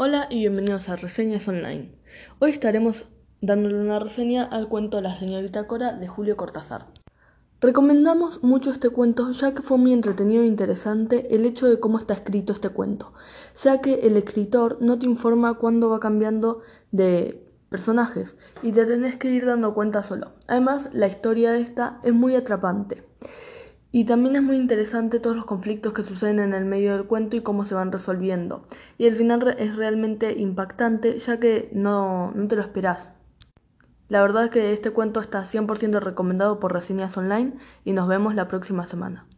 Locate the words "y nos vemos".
37.84-38.34